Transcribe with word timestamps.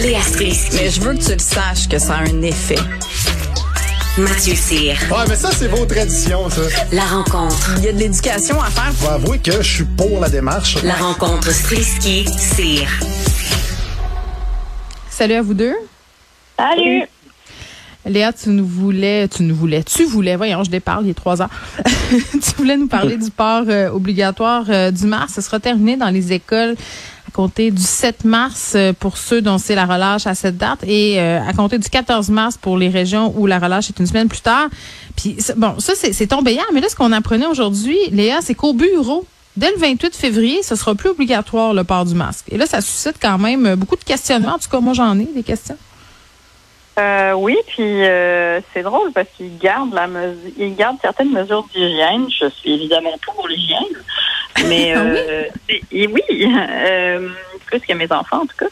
Léa 0.00 0.20
Strisky. 0.22 0.76
Mais 0.76 0.90
je 0.90 1.00
veux 1.00 1.14
que 1.14 1.24
tu 1.24 1.32
le 1.32 1.38
saches 1.38 1.88
que 1.88 1.98
ça 1.98 2.14
a 2.16 2.22
un 2.22 2.42
effet. 2.42 2.78
Mathieu 4.18 4.54
Cyr. 4.56 4.96
Ouais, 5.08 5.24
mais 5.28 5.36
ça, 5.36 5.50
c'est 5.52 5.68
vos 5.68 5.86
traditions, 5.86 6.50
ça. 6.50 6.62
La 6.90 7.04
rencontre. 7.04 7.74
Il 7.78 7.84
y 7.84 7.88
a 7.88 7.92
de 7.92 7.98
l'éducation 7.98 8.60
à 8.60 8.70
faire. 8.70 8.92
Faut 8.92 9.10
avouer 9.10 9.38
que 9.38 9.62
je 9.62 9.74
suis 9.74 9.84
pour 9.84 10.20
la 10.20 10.28
démarche. 10.28 10.82
La 10.82 10.94
rencontre 10.94 11.48
Strisky-Cyr. 11.52 12.88
Salut 15.10 15.34
à 15.34 15.42
vous 15.42 15.54
deux. 15.54 15.74
Salut. 16.58 17.04
Léa, 18.04 18.32
tu 18.32 18.50
nous 18.50 18.66
voulais, 18.66 19.28
tu 19.28 19.44
nous 19.44 19.54
voulais, 19.54 19.82
tu 19.82 20.04
voulais, 20.04 20.36
voyons, 20.36 20.62
je 20.62 20.70
déparle, 20.70 21.06
il 21.06 21.10
est 21.10 21.14
trois 21.14 21.40
ans. 21.40 21.48
tu 22.10 22.50
voulais 22.58 22.76
nous 22.76 22.88
parler 22.88 23.16
du 23.16 23.30
port 23.30 23.64
euh, 23.68 23.88
obligatoire 23.90 24.64
euh, 24.68 24.90
du 24.90 25.06
mars. 25.06 25.34
Ce 25.36 25.40
sera 25.40 25.58
terminé 25.60 25.96
dans 25.96 26.10
les 26.10 26.32
écoles 26.32 26.74
compter 27.34 27.70
du 27.70 27.82
7 27.82 28.24
mars 28.24 28.72
euh, 28.74 28.92
pour 28.98 29.18
ceux 29.18 29.42
dont 29.42 29.58
c'est 29.58 29.74
la 29.74 29.84
relâche 29.84 30.26
à 30.26 30.34
cette 30.34 30.56
date 30.56 30.80
et 30.86 31.20
à 31.20 31.52
compter 31.52 31.78
du 31.78 31.88
14 31.88 32.30
mars 32.30 32.56
pour 32.56 32.78
les 32.78 32.88
régions 32.88 33.34
où 33.36 33.46
la 33.46 33.58
relâche 33.58 33.90
est 33.90 33.98
une 33.98 34.06
semaine 34.06 34.28
plus 34.28 34.40
tard. 34.40 34.68
Puis 35.16 35.36
bon, 35.56 35.78
ça 35.78 35.92
c'est 35.94 36.26
tombé 36.26 36.52
hier, 36.52 36.64
mais 36.72 36.80
là 36.80 36.88
ce 36.88 36.96
qu'on 36.96 37.12
apprenait 37.12 37.46
aujourd'hui, 37.46 37.98
Léa, 38.10 38.40
c'est 38.40 38.54
qu'au 38.54 38.72
bureau 38.72 39.26
Dès 39.56 39.70
le 39.70 39.76
28 39.76 40.16
février, 40.16 40.64
ce 40.64 40.74
sera 40.74 40.96
plus 40.96 41.10
obligatoire 41.10 41.74
le 41.74 41.84
port 41.84 42.04
du 42.04 42.16
masque. 42.16 42.46
Et 42.50 42.56
là, 42.56 42.66
ça 42.66 42.80
suscite 42.80 43.18
quand 43.22 43.38
même 43.38 43.76
beaucoup 43.76 43.94
de 43.94 44.02
questionnements. 44.02 44.54
En 44.54 44.58
tout 44.58 44.68
cas, 44.68 44.80
moi, 44.80 44.94
j'en 44.94 45.16
ai 45.16 45.26
des 45.26 45.44
questions. 45.44 45.76
Euh, 46.98 47.32
oui, 47.32 47.56
puis 47.66 48.04
euh, 48.04 48.60
c'est 48.72 48.82
drôle 48.82 49.10
parce 49.12 49.26
qu'ils 49.36 49.58
gardent 49.58 49.98
gardent 50.76 50.98
certaines 51.00 51.32
mesures 51.32 51.66
d'hygiène. 51.74 52.26
Je 52.30 52.48
suis 52.50 52.72
évidemment 52.74 53.14
pour 53.24 53.48
l'hygiène, 53.48 54.02
mais 54.68 54.92
Ah 54.94 55.00
euh, 55.00 55.44
et 55.92 56.06
oui, 56.06 56.22
euh, 56.42 57.28
plus 57.66 57.80
que 57.80 57.92
mes 57.94 58.10
enfants 58.12 58.42
en 58.42 58.46
tout 58.46 58.56
cas. 58.58 58.66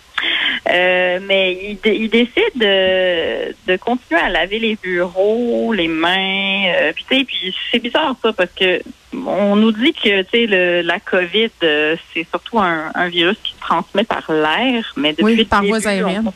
Euh, 0.70 1.18
mais 1.26 1.52
ils, 1.70 1.78
dé- 1.82 1.96
ils 1.96 2.08
décident 2.08 2.54
de, 2.54 3.52
de 3.66 3.76
continuer 3.76 4.20
à 4.20 4.28
laver 4.28 4.60
les 4.60 4.76
bureaux, 4.76 5.72
les 5.72 5.88
mains. 5.88 6.66
euh, 6.76 6.92
puis 6.94 7.04
tu 7.08 7.16
sais, 7.18 7.24
puis 7.24 7.54
c'est 7.72 7.78
bizarre 7.80 8.14
ça 8.22 8.32
parce 8.32 8.52
que 8.52 8.80
on 9.14 9.56
nous 9.56 9.72
dit 9.72 9.92
que 9.92 10.22
tu 10.22 10.28
sais 10.30 10.46
le- 10.46 10.82
la 10.82 11.00
COVID 11.00 11.50
euh, 11.64 11.96
c'est 12.14 12.26
surtout 12.30 12.60
un, 12.60 12.92
un 12.94 13.08
virus 13.08 13.36
qui 13.42 13.52
se 13.52 13.60
transmet 13.60 14.04
par 14.04 14.30
l'air, 14.30 14.92
mais 14.96 15.10
depuis 15.12 15.24
Oui, 15.24 15.44
par 15.44 15.62
aériennes. 15.62 16.28
on- 16.28 16.32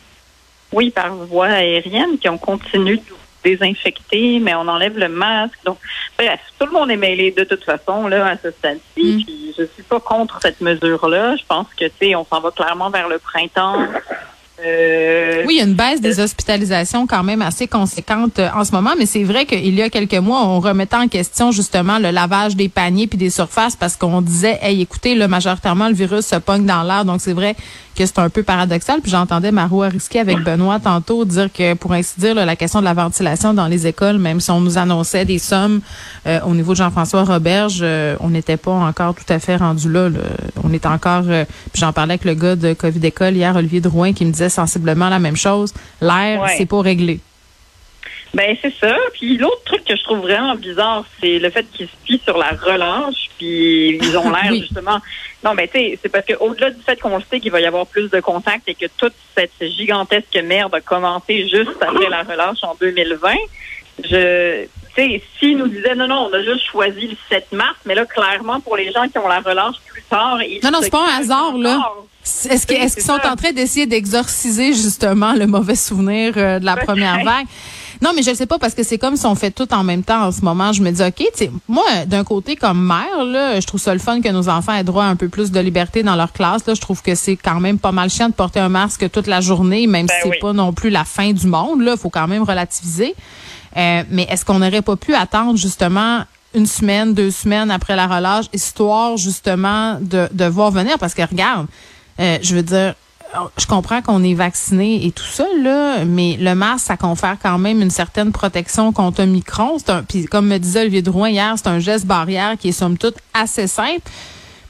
oui, 0.72 0.91
par 0.91 1.14
voie 1.14 1.47
aérienne, 1.47 2.19
qui 2.20 2.28
ont 2.28 2.38
continué 2.38 2.97
de 2.97 3.03
désinfecter, 3.47 4.41
mais 4.41 4.55
on 4.55 4.66
enlève 4.66 4.98
le 4.98 5.08
masque. 5.08 5.58
Donc, 5.64 5.78
bref, 6.19 6.41
tout 6.58 6.66
le 6.66 6.72
monde 6.72 6.91
est 6.91 6.97
mêlé 6.97 7.30
de 7.30 7.44
toute 7.44 7.64
façon 7.64 8.08
là 8.08 8.27
à 8.27 8.36
ce 8.36 8.50
stade-ci. 8.50 9.19
Mm. 9.19 9.25
Puis 9.25 9.55
je 9.58 9.64
suis 9.75 9.83
pas 9.83 10.00
contre 10.00 10.38
cette 10.42 10.61
mesure-là. 10.61 11.36
Je 11.36 11.44
pense 11.47 11.69
que 11.78 11.84
tu 11.84 11.92
sais, 12.00 12.14
on 12.14 12.25
s'en 12.25 12.41
va 12.41 12.50
clairement 12.50 12.91
vers 12.91 13.08
le 13.08 13.19
printemps. 13.19 13.86
Euh, 14.64 15.44
Oui, 15.47 15.56
il 15.56 15.58
y 15.58 15.61
a 15.61 15.64
une 15.64 15.75
baisse 15.75 16.00
des 16.00 16.19
hospitalisations 16.19 17.06
quand 17.06 17.22
même 17.22 17.42
assez 17.42 17.69
conséquente 17.69 18.38
euh, 18.38 18.48
en 18.55 18.64
ce 18.64 18.72
moment, 18.72 18.92
mais 18.98 19.05
c'est 19.05 19.22
vrai 19.22 19.44
qu'il 19.44 19.75
y 19.75 19.83
a 19.83 19.91
quelques 19.91 20.14
mois, 20.14 20.47
on 20.47 20.60
remettait 20.60 20.97
en 20.97 21.08
question 21.08 21.53
justement 21.53 21.98
le 21.98 22.10
lavage 22.10 22.56
des 22.56 22.70
paniers 22.70 23.06
puis 23.06 23.19
des 23.19 23.28
surfaces 23.28 23.77
parce 23.77 23.97
qu'on 23.97 24.22
disait, 24.22 24.58
hey, 24.62 24.81
écoutez, 24.81 25.14
là, 25.14 25.28
majoritairement, 25.28 25.88
le 25.88 25.94
virus 25.94 26.27
se 26.27 26.36
pogne 26.36 26.64
dans 26.64 26.83
l'air, 26.84 27.05
donc 27.05 27.20
c'est 27.20 27.34
vrai 27.34 27.55
que 27.97 28.06
c'est 28.06 28.19
un 28.19 28.28
peu 28.30 28.42
paradoxal. 28.42 29.00
Puis 29.00 29.11
j'entendais 29.11 29.50
Marois 29.50 29.89
risquer 29.89 30.20
avec 30.20 30.39
Benoît 30.44 30.78
tantôt 30.78 31.25
dire 31.25 31.48
que, 31.52 31.75
pour 31.75 31.92
ainsi 31.92 32.20
dire, 32.20 32.34
là, 32.34 32.44
la 32.44 32.55
question 32.56 32.80
de 32.80 32.84
la 32.84 32.94
ventilation 32.94 33.55
dans 33.55 33.66
les 33.66 33.86
écoles, 33.86 34.19
même 34.19 34.41
si 34.41 34.50
on 34.50 34.61
nous 34.61 34.78
annonçait 34.78 35.25
des 35.25 35.38
sommes 35.38 35.80
euh, 36.27 36.38
au 36.47 36.55
niveau 36.55 36.72
de 36.72 36.77
Jean-François 36.78 37.25
Roberge, 37.25 37.80
euh, 37.83 38.16
on 38.20 38.28
n'était 38.30 38.56
pas 38.56 38.72
encore 38.72 39.14
tout 39.14 39.30
à 39.33 39.38
fait 39.38 39.56
rendu 39.56 39.91
là. 39.91 40.08
là. 40.08 40.19
On 40.62 40.72
est 40.72 40.86
encore, 40.86 41.25
euh, 41.28 41.44
puis 41.72 41.80
j'en 41.80 41.92
parlais 41.92 42.14
avec 42.14 42.25
le 42.25 42.34
gars 42.34 42.55
de 42.56 42.75
COVID 42.75 43.05
École 43.06 43.34
hier, 43.34 43.56
Olivier 43.56 43.80
Drouin, 43.80 44.12
qui 44.12 44.25
me 44.25 44.31
disait 44.31 44.48
sensiblement 44.50 45.08
la 45.08 45.19
même 45.19 45.36
chose. 45.36 45.72
L'air, 46.00 46.42
Ouais. 46.42 46.55
c'est 46.58 46.66
pas 46.66 46.81
réglé. 46.83 47.20
Ben 48.34 48.56
c'est 48.60 48.74
ça. 48.78 48.96
Puis 49.12 49.38
l'autre 49.38 49.62
truc 49.64 49.84
que 49.84 49.96
je 49.96 50.02
trouve 50.05 50.20
vraiment 50.20 50.54
bizarre, 50.56 51.04
c'est 51.20 51.38
le 51.38 51.48
fait 51.50 51.64
qu'ils 51.72 51.87
se 51.87 51.92
fient 52.04 52.20
sur 52.25 52.37
la 52.37 52.50
relâche, 52.50 53.31
puis 53.38 53.97
ils 53.97 54.16
ont 54.16 54.31
l'air 54.31 54.50
Oui. 54.50 54.60
justement. 54.60 55.00
Non, 55.44 55.54
mais 55.54 55.69
tu 55.69 55.78
sais, 55.78 55.98
c'est 56.03 56.09
parce 56.09 56.26
que 56.26 56.34
au-delà 56.41 56.70
du 56.70 56.82
fait 56.82 57.00
qu'on 57.00 57.16
le 57.16 57.22
sait 57.31 57.41
qu'il 57.41 57.53
va 57.53 57.60
y 57.60 57.66
avoir 57.66 57.86
plus 57.86 58.10
de 58.10 58.20
contacts 58.20 58.69
et 58.69 58.75
que 58.75 58.86
toute 58.98 59.15
cette 59.36 59.53
gigantesque 59.60 60.36
merde 60.44 60.75
a 60.75 60.81
commencé 60.81 61.48
juste 61.48 61.81
après 61.81 62.09
la 62.09 62.22
relâche 62.22 62.59
en 62.62 62.75
2020, 62.81 63.32
je, 64.04 64.65
tu 64.65 64.69
sais, 64.94 65.22
s'ils 65.38 65.56
nous 65.56 65.69
disaient 65.69 65.94
non, 65.94 66.06
non, 66.06 66.28
on 66.31 66.34
a 66.34 66.42
juste 66.42 66.66
choisi 66.70 67.06
le 67.06 67.16
7 67.31 67.53
mars, 67.53 67.76
mais 67.86 67.94
là 67.94 68.04
clairement 68.04 68.60
pour 68.60 68.76
les 68.76 68.92
gens 68.92 69.09
qui 69.09 69.19
ont 69.19 69.28
la 69.28 69.41
relâche 69.41 69.76
plus 69.86 70.03
tard, 70.03 70.42
ils 70.42 70.60
Non, 70.62 70.70
non, 70.70 70.78
c'est 70.82 70.91
pas 70.91 71.06
un 71.06 71.20
hasard, 71.20 71.56
là. 71.56 71.92
Est-ce 72.50 72.66
qu'ils 72.66 73.03
sont 73.04 73.12
en 73.12 73.36
train 73.36 73.53
d'essayer 73.53 73.86
d'exorciser 73.86 74.72
justement 74.72 75.32
le 75.32 75.47
mauvais 75.47 75.76
souvenir 75.76 76.34
euh, 76.36 76.59
de 76.59 76.65
la 76.65 76.76
première 76.76 77.22
vague? 77.25 77.47
Non, 78.03 78.11
mais 78.15 78.23
je 78.23 78.34
sais 78.34 78.47
pas 78.47 78.59
parce 78.59 78.75
que 78.75 78.83
c'est 78.83 78.99
comme 78.99 79.17
si 79.17 79.27
on 79.27 79.34
fait 79.34 79.51
tout 79.51 79.73
en 79.73 79.83
même 79.84 80.03
temps 80.03 80.27
en 80.27 80.33
ce 80.33 80.43
moment. 80.43 80.73
Je 80.73 80.83
me 80.83 80.91
dis, 80.91 81.03
OK, 81.03 81.27
tu 81.37 81.51
moi, 81.69 81.84
d'un 82.07 82.25
côté, 82.25 82.57
comme 82.57 82.84
mère, 82.84 83.25
là, 83.25 83.59
je 83.61 83.67
trouve 83.67 83.81
ça 83.81 83.93
le 83.95 84.01
fun 84.01 84.21
que 84.21 84.29
nos 84.29 84.49
enfants 84.49 84.75
aient 84.75 84.84
droit 84.84 85.05
à 85.05 85.09
un 85.09 85.17
peu 85.17 85.29
plus 85.29 85.51
de 85.51 85.61
liberté 85.61 86.03
dans 86.03 86.17
leur 86.17 86.33
classe. 86.33 86.67
Là, 86.67 86.75
je 86.75 86.81
trouve 86.81 87.03
que 87.03 87.15
c'est 87.15 87.37
quand 87.37 87.61
même 87.61 87.79
pas 87.79 87.93
mal 87.93 88.11
chiant 88.11 88.29
de 88.29 88.34
porter 88.34 88.61
un 88.61 88.69
masque 88.69 89.11
toute 89.11 89.27
la 89.27 89.41
journée, 89.41 89.87
même 89.87 90.07
Ben 90.07 90.15
si 90.15 90.21
c'est 90.23 90.29
oui. 90.31 90.39
pas 90.41 90.53
non 90.53 90.73
plus 90.73 90.91
la 90.91 91.05
fin 91.05 91.33
du 91.33 91.47
monde. 91.47 91.81
Là, 91.83 91.97
faut 91.97 92.11
quand 92.11 92.29
même 92.29 92.43
relativiser. 92.43 93.15
Euh, 93.77 94.03
mais 94.11 94.27
est-ce 94.31 94.45
qu'on 94.45 94.59
n'aurait 94.59 94.83
pas 94.83 94.97
pu 94.97 95.15
attendre 95.15 95.57
justement 95.59 96.21
une 96.55 96.67
semaine, 96.67 97.13
deux 97.13 97.31
semaines 97.31 97.71
après 97.71 97.97
la 97.97 98.07
relâche, 98.07 98.47
histoire 98.53 99.17
justement 99.17 99.99
de, 100.01 100.28
de 100.33 100.45
voir 100.47 100.71
venir? 100.71 100.99
Parce 100.99 101.15
que 101.15 101.23
regarde, 101.23 101.67
euh, 102.21 102.39
je 102.43 102.55
veux 102.55 102.63
dire, 102.63 102.95
je 103.58 103.66
comprends 103.66 104.02
qu'on 104.02 104.22
est 104.22 104.34
vacciné 104.34 105.06
et 105.06 105.12
tout 105.12 105.24
ça, 105.24 105.47
là, 105.60 106.04
mais 106.04 106.36
le 106.41 106.54
masque, 106.54 106.86
ça 106.86 106.97
confère 106.97 107.36
quand 107.42 107.58
même 107.58 107.82
une 107.82 107.91
certaine 107.91 108.32
protection 108.32 108.92
contre 108.92 109.22
Omicron. 109.22 109.76
Puis 110.08 110.26
comme 110.26 110.48
me 110.48 110.58
disait 110.58 110.82
Olivier 110.82 111.02
Drouin 111.02 111.30
hier, 111.30 111.54
c'est 111.56 111.69
un 111.69 111.78
geste 111.78 112.06
barrière 112.06 112.56
qui 112.58 112.69
est 112.69 112.72
somme 112.72 112.98
toute 112.98 113.16
assez 113.34 113.66
simple. 113.66 114.08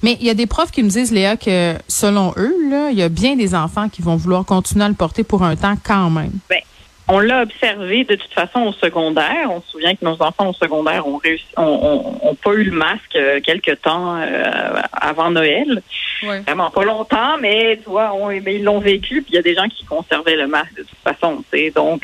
Mais 0.03 0.17
il 0.21 0.27
y 0.27 0.31
a 0.31 0.35
des 0.35 0.47
profs 0.47 0.71
qui 0.71 0.83
me 0.83 0.89
disent, 0.89 1.13
Léa, 1.13 1.37
que 1.37 1.75
selon 1.89 2.33
eux, 2.37 2.55
il 2.93 2.99
y 2.99 3.03
a 3.03 3.09
bien 3.09 3.35
des 3.37 3.55
enfants 3.55 3.89
qui 3.89 4.03
vont 4.03 4.17
vouloir 4.17 4.45
continuer 4.45 4.85
à 4.85 4.89
le 4.89 4.95
porter 4.95 5.25
pour 5.25 5.43
un 5.43 5.57
temps 5.57 5.75
quand 5.83 6.11
même. 6.11 6.33
Ben, 6.49 6.61
on 7.09 7.21
l'a 7.21 7.43
observé 7.43 8.05
de 8.05 8.17
toute 8.17 8.33
façon 8.33 8.61
au 8.61 8.73
secondaire. 8.73 9.49
On 9.51 9.61
se 9.63 9.71
souvient 9.71 9.95
que 9.95 10.05
nos 10.05 10.21
enfants 10.21 10.49
au 10.49 10.53
secondaire 10.53 11.07
ont 11.07 11.19
réussi, 11.19 11.47
ont 11.57 12.37
pas 12.43 12.53
eu 12.55 12.65
le 12.65 12.77
masque 12.77 13.15
euh, 13.15 13.41
quelque 13.41 13.73
temps 13.73 14.17
euh, 14.17 14.81
avant 14.93 15.31
Noël. 15.31 15.83
Ouais. 16.23 16.41
Vraiment 16.41 16.71
pas 16.71 16.85
longtemps, 16.85 17.37
mais 17.41 17.79
tu 17.83 17.91
vois, 17.91 18.13
on- 18.15 18.29
mais 18.29 18.57
ils 18.57 18.65
l'ont 18.65 18.81
vécu. 18.81 19.23
Puis 19.23 19.33
il 19.33 19.35
y 19.37 19.39
a 19.39 19.43
des 19.43 19.55
gens 19.55 19.69
qui 19.69 19.85
conservaient 19.85 20.37
le 20.37 20.47
masque 20.47 20.75
de 20.77 20.83
toute 20.83 20.99
façon. 21.05 21.43
tu 21.53 21.59
sais. 21.59 21.71
Donc, 21.71 22.03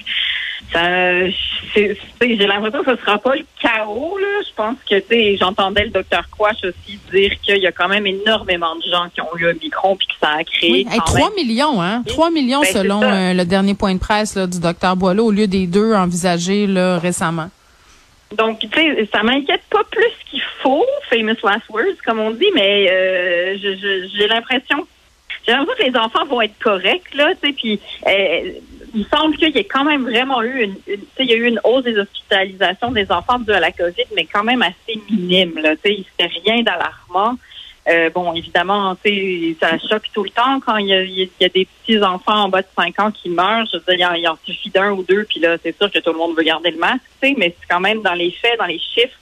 j'ai 2.21 2.47
l'impression 2.47 2.83
que 2.83 2.97
ce 2.97 3.01
sera 3.03 3.19
pas 3.19 3.35
le 3.37 3.45
chaos. 3.61 4.17
Là. 4.19 4.27
Je 4.47 4.55
pense 4.55 4.77
que 4.89 4.99
tu 5.01 5.07
sais, 5.09 5.37
j'entendais 5.39 5.85
le 5.85 5.91
docteur 5.91 6.25
Quash 6.31 6.59
aussi 6.65 6.99
dire 7.13 7.33
qu'il 7.43 7.59
y 7.59 7.67
a 7.67 7.73
quand 7.73 7.89
même 7.89 8.07
énormément 8.07 8.75
de 8.77 8.83
gens 8.91 9.09
qui 9.15 9.21
ont 9.21 9.37
eu 9.37 9.49
un 9.49 9.55
micron 9.55 9.97
puis 9.97 10.07
que 10.07 10.15
ça 10.21 10.33
a 10.39 10.45
créé. 10.45 10.71
Oui, 10.73 10.87
hey, 10.91 10.99
quand 10.99 11.05
3 11.05 11.31
même- 11.31 11.35
millions, 11.47 11.83
hein? 11.83 12.03
3 12.07 12.31
millions 12.31 12.61
Ben, 12.63 12.73
selon 12.73 13.03
euh, 13.03 13.35
le 13.35 13.45
dernier 13.45 13.75
point 13.75 13.95
de 13.95 13.99
presse 14.01 14.35
là, 14.37 14.47
du 14.47 14.61
docteur 14.61 14.97
Boileau, 14.97 15.27
au 15.27 15.31
lieu 15.31 15.47
des 15.47 15.67
deux 15.67 15.95
envisagés 15.95 16.67
là, 16.67 16.99
récemment. 16.99 17.51
Donc, 18.37 18.61
tu 18.61 18.69
sais, 18.75 19.09
ça 19.13 19.23
m'inquiète 19.23 19.63
pas 19.69 19.85
plus 19.91 20.11
faut, 20.63 20.87
famous 21.11 21.37
last 21.43 21.69
words, 21.71 22.01
comme 22.05 22.21
on 22.21 22.31
dit, 22.31 22.51
mais 22.55 22.89
euh, 22.91 23.57
j'ai 23.59 24.27
l'impression 24.29 24.87
j'ai 25.45 25.53
l'impression 25.53 25.85
que 25.85 25.91
les 25.91 25.97
enfants 25.99 26.25
vont 26.27 26.41
être 26.41 26.57
corrects, 26.61 27.13
là, 27.15 27.31
tu 27.43 27.49
sais, 27.49 27.53
puis 27.53 27.81
euh, 28.07 28.53
il 28.95 29.05
semble 29.07 29.37
qu'il 29.37 29.51
y 29.51 29.59
ait 29.59 29.65
quand 29.65 29.83
même 29.85 30.05
vraiment 30.05 30.41
eu 30.43 30.63
une, 30.63 30.77
une- 30.87 31.01
il 31.19 31.27
y 31.27 31.33
a 31.33 31.37
eu 31.37 31.47
une 31.49 31.59
hausse 31.65 31.83
des 31.83 31.99
hospitalisations 31.99 32.93
des 32.93 33.11
enfants 33.11 33.41
due 33.41 33.53
à 33.53 33.59
la 33.59 33.73
COVID, 33.73 34.05
mais 34.15 34.25
quand 34.33 34.45
même 34.45 34.63
assez 34.63 35.01
minime, 35.11 35.59
là, 35.59 35.75
tu 35.75 35.81
sais, 35.85 35.95
il 35.95 36.05
fait 36.17 36.31
rien 36.45 36.63
d'alarmant. 36.63 37.37
Euh, 37.89 38.11
bon, 38.11 38.33
évidemment, 38.35 38.95
tu 39.05 39.11
sais, 39.11 39.57
ça 39.61 39.77
choque 39.91 40.05
tout 40.15 40.23
le 40.23 40.31
temps 40.31 40.61
quand 40.65 40.77
il 40.77 40.87
y 40.87 40.95
a, 40.95 41.03
il 41.03 41.29
y 41.41 41.45
a 41.45 41.49
des 41.49 41.67
petits 41.67 42.01
enfants 42.01 42.45
en 42.45 42.49
bas 42.49 42.63
de 42.63 42.69
5 42.79 43.01
ans 43.01 43.11
qui 43.11 43.29
meurent. 43.29 43.67
Je 43.73 43.79
veux 43.79 43.97
dire, 43.97 43.97
il 43.99 44.07
en, 44.07 44.15
il 44.15 44.29
en 44.29 44.39
suffit 44.45 44.71
d'un 44.71 44.93
ou 44.93 45.03
deux, 45.03 45.25
puis 45.25 45.41
là, 45.41 45.57
c'est 45.61 45.77
sûr 45.77 45.91
que 45.91 45.99
tout 45.99 46.13
le 46.13 46.19
monde 46.19 46.37
veut 46.37 46.45
garder 46.45 46.71
le 46.71 46.79
masque, 46.79 47.01
tu 47.21 47.31
sais, 47.31 47.35
mais 47.37 47.53
c'est 47.61 47.67
quand 47.69 47.81
même 47.81 48.01
dans 48.03 48.15
les 48.15 48.31
faits, 48.31 48.57
dans 48.61 48.67
les 48.67 48.79
chiffres, 48.79 49.17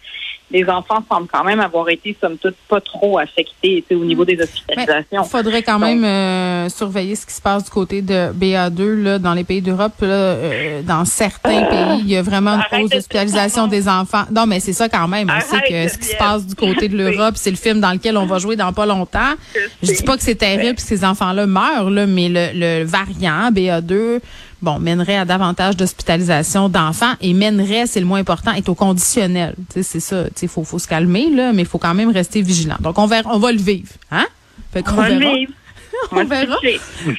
les 0.51 0.69
enfants 0.69 1.03
semblent 1.09 1.29
quand 1.33 1.45
même 1.45 1.61
avoir 1.61 1.89
été, 1.89 2.17
somme 2.21 2.37
toute, 2.37 2.57
pas 2.69 2.81
trop 2.81 3.19
affectés 3.19 3.83
tu 3.83 3.85
sais, 3.89 3.95
au 3.95 4.05
niveau 4.05 4.25
des 4.25 4.41
hospitalisations. 4.41 5.23
Il 5.25 5.29
faudrait 5.29 5.63
quand 5.63 5.79
même 5.79 6.05
euh, 6.05 6.69
surveiller 6.69 7.15
ce 7.15 7.27
qui 7.27 7.35
se 7.35 7.41
passe 7.41 7.65
du 7.65 7.71
côté 7.71 8.03
de 8.03 8.33
BA2 8.33 9.03
là, 9.03 9.19
dans 9.19 9.35
les 9.35 9.45
pays 9.45 9.63
d'Europe. 9.63 9.93
Euh, 10.03 10.83
dans 10.83 11.05
certains 11.05 11.63
pays, 11.65 12.01
il 12.01 12.11
y 12.11 12.17
a 12.17 12.23
vraiment 12.23 12.55
une 12.55 12.61
Arrête 12.61 12.95
hausse 12.95 13.09
de 13.09 13.71
des 13.71 13.89
enfants. 13.89 14.25
Non, 14.31 14.47
mais 14.47 14.61
c'est 14.61 14.73
ça 14.73 14.89
quand 14.89 15.09
même. 15.09 15.31
On 15.35 15.41
sait 15.41 15.61
que 15.63 15.89
ce 15.89 15.99
qui 15.99 16.07
se 16.07 16.17
passe 16.17 16.47
du 16.47 16.55
côté 16.55 16.89
de 16.89 16.97
l'Europe, 16.97 17.35
c'est 17.37 17.51
le 17.51 17.57
film 17.57 17.81
dans 17.81 17.93
lequel 17.93 18.17
on 18.17 18.27
va 18.27 18.39
jouer 18.39 18.57
dans 18.57 18.73
pas 18.73 18.87
longtemps. 18.87 19.35
Je 19.83 19.93
dis 19.93 20.03
pas 20.03 20.17
que 20.17 20.23
c'est 20.23 20.35
terrible 20.35 20.75
que 20.75 20.83
ces 20.83 21.05
enfants-là 21.05 21.47
meurent, 21.47 21.91
là, 21.91 22.07
mais 22.07 22.29
le, 22.29 22.51
le 22.55 22.85
variant 22.85 23.51
BA2 23.51 24.21
bon, 24.63 24.79
mènerait 24.79 25.17
à 25.17 25.25
davantage 25.25 25.77
d'hospitalisation 25.77 26.69
d'enfants 26.69 27.15
et 27.21 27.33
mènerait, 27.33 27.87
c'est 27.87 28.01
le 28.01 28.07
moins 28.07 28.21
important, 28.21 28.53
est 28.53 28.69
au 28.69 28.75
conditionnel. 28.75 29.55
C'est 29.71 30.01
ça. 30.01 30.25
Sais, 30.35 30.47
faut, 30.47 30.65
faut 30.65 30.79
se 30.79 30.89
calmer, 30.89 31.31
là, 31.31 31.53
mais 31.53 31.63
il 31.63 31.69
faut 31.69 31.79
quand 31.79 31.95
même 31.95 32.11
rester 32.11 32.43
vigilant. 32.43 32.77
Donc, 32.81 32.99
on 32.99 33.07
va, 33.07 33.23
on 33.27 33.39
va 33.39 33.53
le 33.53 33.59
vivre, 33.59 33.93
hein? 34.11 34.27
Fait 34.73 34.85
On 34.89 34.93
va 34.93 35.09
le 35.09 35.19
vivre. 35.19 35.53
On 36.13 36.25
verra. 36.25 36.57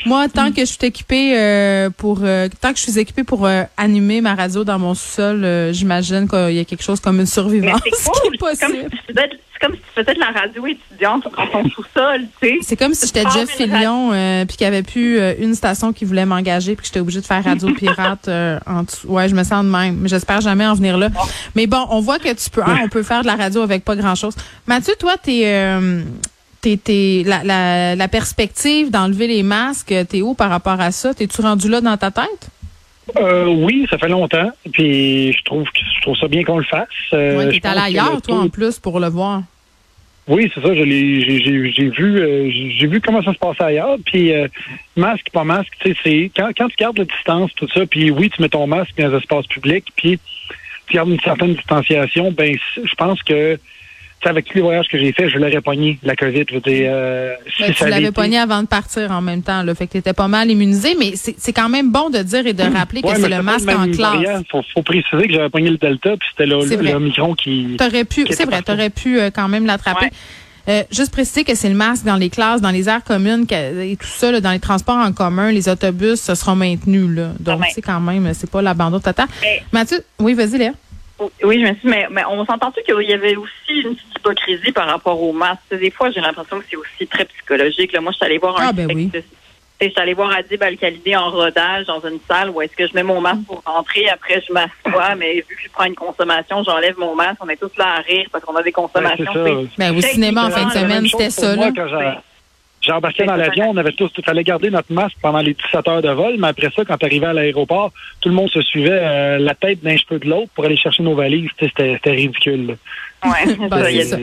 Moi, 0.06 0.28
tant 0.30 0.52
que 0.52 0.62
je 0.62 0.66
suis 0.66 0.78
équipée 0.82 1.34
euh, 1.38 1.90
pour 1.90 2.20
euh, 2.24 2.48
tant 2.60 2.72
que 2.74 2.78
je 2.80 2.84
suis 2.84 3.00
équipée 3.00 3.24
pour 3.24 3.46
euh, 3.46 3.64
animer 3.78 4.22
ma 4.22 4.36
radio 4.36 4.64
dans 4.64 4.80
mon 4.80 4.94
sous-sol, 4.94 5.44
euh, 5.44 5.74
j'imagine 5.74 6.28
qu'il 6.28 6.54
y 6.54 6.60
a 6.60 6.66
quelque 6.66 6.84
chose 6.84 7.00
comme 7.00 7.16
une 7.16 7.22
Mais 7.22 7.26
survivance 7.26 7.82
c'est 7.84 7.90
qui 7.92 7.98
est 7.98 8.56
C'est 8.56 8.60
comme, 8.60 8.72
possible. 8.72 8.90
si 8.92 9.14
tu 9.14 9.14
comme 9.62 9.74
si 9.76 9.80
tu 9.80 10.02
faisais 10.02 10.14
de 10.16 10.20
la 10.20 10.32
radio 10.32 10.66
étudiante 10.66 11.24
dans 11.38 11.48
ton 11.48 11.70
sous-sol, 11.70 12.22
tu 12.42 12.48
sais. 12.48 12.58
C'est 12.64 12.76
comme 12.76 12.94
si 12.96 13.06
j'étais 13.06 13.24
Jeff 13.30 13.50
Fillion 13.50 14.12
euh, 14.12 14.46
puis 14.46 14.58
qu'il 14.58 14.66
y 14.66 14.68
avait 14.68 14.82
plus 14.84 15.20
euh, 15.20 15.36
une 15.40 15.54
station 15.54 15.94
qui 15.94 16.04
voulait 16.04 16.26
m'engager 16.26 16.76
puis 16.76 16.82
que 16.82 16.88
j'étais 16.88 17.00
obligée 17.00 17.22
de 17.22 17.26
faire 17.28 17.44
radio 17.44 17.72
pirate 17.74 18.28
euh, 18.28 18.60
en 18.66 18.84
dessous. 18.84 19.08
Ouais, 19.08 19.30
je 19.30 19.36
me 19.36 19.44
sens 19.44 19.64
de 19.64 19.70
même, 19.70 19.98
mais 19.98 20.10
j'espère 20.10 20.42
jamais 20.42 20.66
en 20.66 20.74
venir 20.74 20.98
là. 20.98 21.10
Mais 21.56 21.68
bon, 21.68 21.86
on 21.92 22.02
voit 22.02 22.18
que 22.18 22.34
tu 22.34 22.50
peux 22.50 22.64
hein, 22.64 22.80
on 22.84 22.90
peut 22.90 23.04
faire 23.04 23.22
de 23.22 23.28
la 23.28 23.36
radio 23.36 23.62
avec 23.62 23.86
pas 23.86 23.96
grand-chose. 23.96 24.34
Mathieu, 24.66 24.96
toi 25.00 25.16
t'es 25.22 25.44
euh, 25.46 26.02
t'es, 26.62 26.78
t'es- 26.78 27.24
la, 27.26 27.44
la, 27.44 27.96
la 27.96 28.08
perspective 28.08 28.90
d'enlever 28.92 29.28
les 29.28 29.44
masques, 29.44 29.94
t'es 30.10 30.22
où 30.22 30.34
par 30.34 30.50
rapport 30.50 30.80
à 30.80 30.92
ça 30.92 31.14
T'es-tu 31.14 31.42
rendu 31.42 31.70
là 31.70 31.82
dans 31.82 31.98
ta 31.98 32.12
tête? 32.12 32.50
Euh, 33.18 33.46
oui, 33.48 33.88
ça 33.90 33.98
fait 33.98 34.08
longtemps. 34.08 34.52
Puis 34.72 35.34
je 35.34 35.44
trouve 35.44 35.64
que 35.66 35.80
je 35.98 36.02
trouve 36.02 36.16
ça 36.18 36.28
bien 36.28 36.44
qu'on 36.44 36.60
le 36.60 36.64
fasse. 36.64 36.88
Euh, 37.14 37.52
je 37.52 37.60
t'es 37.60 37.68
allé 37.68 37.80
ailleurs 37.82 38.16
le 38.16 38.22
toi 38.22 38.36
taux- 38.38 38.42
en 38.44 38.50
plus 38.50 38.80
pour 38.80 39.00
le 39.00 39.08
voir. 39.08 39.42
Oui, 40.28 40.50
c'est 40.54 40.62
ça. 40.62 40.74
Je 40.74 40.84
l'ai, 40.84 41.20
j'ai, 41.22 41.44
j'ai, 41.44 41.72
j'ai 41.72 41.90
vu, 41.90 42.20
euh, 42.20 42.50
j'ai 42.78 42.88
vu 42.88 43.02
comment 43.02 43.22
ça 43.24 43.34
se 43.34 43.40
passait 43.40 43.64
ailleurs. 43.64 43.98
Puis 44.06 44.32
euh, 44.32 44.48
masque, 44.96 45.28
pas 45.34 45.44
masque, 45.44 45.74
tu 45.80 45.90
sais, 45.92 45.98
c'est 46.04 46.32
quand, 46.36 46.50
quand 46.56 46.68
tu 46.70 46.76
gardes 46.78 47.00
la 47.00 47.06
distance, 47.06 47.52
tout 47.56 47.68
ça. 47.74 47.86
Puis 47.86 48.12
oui, 48.12 48.30
tu 48.30 48.42
mets 48.42 48.48
ton 48.50 48.68
masque 48.68 48.92
dans 48.98 49.10
les 49.10 49.18
espaces 49.18 49.48
publics. 49.48 49.88
Puis 49.96 50.20
tu 50.88 50.94
gardes 50.94 51.10
une 51.10 51.20
certaine 51.20 51.56
distanciation. 51.56 52.32
Ben, 52.32 52.56
je 52.78 52.96
pense 52.96 53.22
que 53.24 53.60
avec 54.30 54.46
tous 54.46 54.56
les 54.56 54.62
voyages 54.62 54.88
que 54.88 54.98
j'ai 54.98 55.12
faits, 55.14 55.30
je 55.30 55.38
l'aurais 55.38 55.62
pogné 55.62 55.98
la 56.04 56.16
COVID. 56.16 56.44
Je 56.50 56.54
veux 56.56 56.62
dire, 56.62 56.92
euh, 56.94 57.34
si 57.56 57.64
Ben, 57.64 57.74
tu 57.74 57.88
l'avais 57.88 58.12
pogné 58.12 58.38
avant 58.38 58.62
de 58.62 58.68
partir 58.68 59.12
en 59.12 59.22
même 59.22 59.42
temps, 59.42 59.64
là, 59.64 59.74
fait 59.76 59.88
que 59.88 59.94
t'étais 59.94 60.14
pas 60.14 60.28
mal 60.28 60.50
immunisé, 60.50 60.96
mais 60.98 61.14
c'est, 61.16 61.54
quand 61.54 61.70
même 61.70 61.92
bon 61.92 62.10
de 62.10 62.20
dire 62.20 62.46
et 62.46 62.54
de 62.54 62.64
rappeler 62.64 63.02
que 63.02 63.08
Ouais, 63.08 63.16
c'est 63.16 63.30
le 63.30 63.42
masque 63.42 63.70
en 63.70 63.86
classe. 63.86 63.98
variant. 63.98 64.42
Faut, 64.50 64.62
faut 64.74 64.84
préciser 64.84 65.28
que 65.28 65.34
j'avais 65.34 65.50
pogné 65.50 65.70
le 65.70 65.78
Delta, 65.78 66.12
puis 66.18 66.28
c'était 66.32 66.46
le, 66.46 66.64
le, 66.64 66.76
le 66.92 66.94
Omicron 66.96 67.34
qui. 67.34 67.76
T'aurais 67.78 68.06
pu, 68.06 68.24
qui 68.26 68.34
c'est 68.34 68.46
vrai, 68.46 68.62
t'aurais 68.62 68.90
pu 68.90 69.20
euh, 69.20 69.30
quand 69.34 69.48
même 69.48 69.66
l'attraper. 69.66 70.06
Ouais. 70.06 70.12
Euh, 70.70 70.84
juste 70.92 71.12
préciser 71.12 71.44
que 71.44 71.56
c'est 71.56 71.70
le 71.70 71.76
masque 71.76 72.06
dans 72.06 72.18
les 72.18 72.30
classes, 72.30 72.62
dans 72.62 72.70
les 72.70 72.88
aires 72.88 73.04
communes 73.04 73.46
et 73.52 73.98
tout 74.00 74.06
ça, 74.08 74.32
là, 74.32 74.42
dans 74.42 74.52
les 74.52 74.60
transports 74.60 74.98
en 74.98 75.12
commun, 75.12 75.52
les 75.52 75.68
autobus, 75.68 76.22
ce 76.22 76.36
sera 76.36 76.54
maintenu. 76.54 77.12
Là. 77.16 77.32
Donc, 77.40 77.62
c'est 77.74 77.82
quand 77.82 78.00
même, 78.00 78.32
c'est 78.36 78.50
pas 78.50 78.62
l'abandon 78.62 79.00
total. 79.00 79.26
Mais- 79.42 79.64
Mathieu, 79.72 80.04
oui, 80.20 80.36
vas-y, 80.36 80.60
Léa. 80.60 80.72
Oui, 81.44 81.60
je 81.62 81.68
me 81.70 81.74
suis 81.74 81.82
dit, 81.84 81.88
mais, 81.88 82.08
mais 82.10 82.24
on 82.30 82.46
s'entend-tu 82.46 82.82
qu'il 82.84 83.10
y 83.10 83.14
avait 83.14 83.36
aussi 83.36 83.82
une 83.84 83.96
petite 83.96 84.18
hypocrisie 84.18 84.72
par 84.72 84.88
rapport 84.88 85.22
au 85.22 85.34
masque? 85.34 85.62
Des 85.72 85.92
fois, 85.92 86.10
j'ai 86.12 86.22
l'impression 86.22 86.60
que 86.60 86.66
c'est 86.70 86.76
aussi 86.78 87.08
très 87.08 87.26
psychologique. 87.26 87.92
Là. 87.94 88.02
Moi, 88.02 88.12
je 88.12 88.18
suis 88.18 88.26
allée 88.26 88.38
voir 88.38 88.60
un 88.60 88.68
Ah, 88.70 88.74
ben 88.74 88.88
oui. 88.88 89.08
spectacle- 89.10 89.26
tu 89.30 89.88
sais, 89.88 89.88
Je 89.88 89.90
suis 89.94 90.02
allée 90.02 90.14
voir 90.14 90.32
Adib 90.32 90.62
Al-Khalidi 90.62 91.16
en 91.16 91.30
rodage 91.32 91.86
dans 91.88 92.00
une 92.02 92.20
salle 92.28 92.50
où 92.52 92.62
est-ce 92.62 92.76
que 92.76 92.86
je 92.88 92.94
mets 92.94 93.02
mon 93.04 93.20
masque 93.20 93.46
pour 93.48 93.64
rentrer, 93.66 94.08
après 94.10 94.44
je 94.48 94.54
m'assois, 94.54 95.16
mais 95.18 95.34
vu 95.36 95.56
que 95.56 95.62
je 95.64 95.70
prends 95.72 95.86
une 95.86 95.96
consommation, 95.96 96.64
j'enlève 96.64 96.98
mon 97.00 97.16
masque. 97.16 97.38
On 97.42 97.50
est 97.50 97.56
tous 97.58 97.76
là 97.78 97.96
à 97.98 98.02
rire 98.02 98.28
parce 98.32 98.44
qu'on 98.46 98.56
a 98.56 98.62
des 98.62 98.68
Ouais, 98.68 98.72
consommations. 98.74 99.26
c'est 99.34 99.54
ça. 99.54 99.68
Ben, 99.80 99.98
au 99.98 100.02
cinéma 100.02 100.46
en 100.46 100.50
fin 100.52 100.66
de 100.68 100.72
semaine, 100.72 101.08
c'était 101.08 101.30
ça. 101.32 101.56
moi 101.56 101.70
Là. 101.76 102.22
J'ai- 102.82 102.92
embarqué 102.92 103.26
dans 103.26 103.36
l'avion, 103.36 103.70
on 103.70 103.78
avait 103.78 103.92
tous, 103.94 104.10
il 104.18 104.24
fallait 104.24 104.44
garder 104.44 104.70
notre 104.70 104.92
masque 104.92 105.16
pendant 105.22 105.40
les 105.40 105.54
17 105.54 105.88
heures 105.88 106.02
de 106.02 106.10
vol, 106.10 106.36
mais 106.40 106.48
après 106.50 106.70
ça, 106.76 106.84
quand 106.84 106.98
tu 106.98 107.06
arrivais 107.06 107.28
à 107.28 107.34
l'aéroport, 107.34 107.92
tout 108.20 108.30
le 108.30 108.36
monde 108.36 108.50
se 108.50 108.62
suivait 108.62 109.00
euh, 109.02 109.38
la 109.40 109.54
tête 109.56 109.84
d'un 109.84 109.96
cheveu 109.98 110.20
de 110.20 110.28
l'autre 110.28 110.50
pour 110.56 110.66
aller 110.66 110.78
chercher 110.78 111.04
nos 111.04 111.16
valises. 111.16 111.50
C'était 111.60 111.94
c'était 111.94 112.12
ridicule. 112.12 112.68
là. 113.24 113.30
Ouais, 113.32 113.56
c'est 113.60 113.70
Ben, 113.70 114.04
ça, 114.04 114.18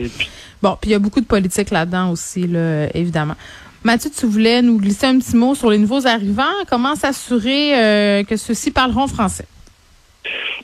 Bon, 0.61 0.77
puis 0.79 0.89
il 0.89 0.93
y 0.93 0.95
a 0.95 0.99
beaucoup 0.99 1.21
de 1.21 1.25
politique 1.25 1.71
là-dedans 1.71 2.11
aussi, 2.11 2.45
là, 2.47 2.87
évidemment. 2.93 3.35
Mathieu, 3.83 4.09
tu 4.13 4.25
voulais 4.25 4.61
nous 4.61 4.77
glisser 4.77 5.05
un 5.07 5.17
petit 5.19 5.37
mot 5.37 5.55
sur 5.55 5.69
les 5.69 5.77
nouveaux 5.77 6.05
arrivants. 6.05 6.43
Comment 6.69 6.95
s'assurer 6.95 7.73
euh, 7.81 8.23
que 8.25 8.35
ceux-ci 8.35 8.71
parleront 8.71 9.07
français? 9.07 9.45